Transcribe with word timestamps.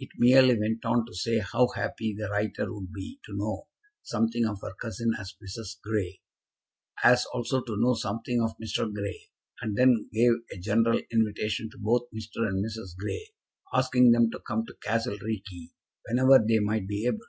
It 0.00 0.08
merely 0.16 0.58
went 0.58 0.84
on 0.84 1.06
to 1.06 1.14
say 1.14 1.38
how 1.38 1.68
happy 1.68 2.12
the 2.12 2.28
writer 2.30 2.66
would 2.74 2.92
be 2.92 3.20
to 3.24 3.36
know 3.36 3.68
something 4.02 4.44
of 4.44 4.60
her 4.60 4.74
cousin 4.74 5.12
as 5.16 5.36
Mrs. 5.40 5.80
Grey, 5.82 6.20
as 7.04 7.24
also 7.32 7.62
to 7.62 7.76
know 7.76 7.94
something 7.94 8.42
of 8.42 8.58
Mr. 8.60 8.92
Grey, 8.92 9.30
and 9.60 9.76
then 9.76 10.10
gave 10.12 10.32
a 10.52 10.58
general 10.58 11.00
invitation 11.12 11.70
to 11.70 11.78
both 11.78 12.10
Mr. 12.12 12.44
and 12.48 12.64
Mrs. 12.64 12.96
Grey, 12.96 13.30
asking 13.72 14.10
them 14.10 14.32
to 14.32 14.40
come 14.40 14.66
to 14.66 14.74
Castle 14.82 15.16
Reekie 15.22 15.70
whenever 16.08 16.44
they 16.44 16.58
might 16.58 16.88
be 16.88 17.06
able. 17.06 17.26